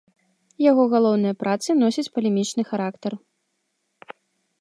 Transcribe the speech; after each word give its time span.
Яго 0.69 0.83
галоўныя 0.93 1.35
працы 1.43 1.69
носяць 1.83 2.05
палемічны 2.15 2.61
характар. 2.71 3.17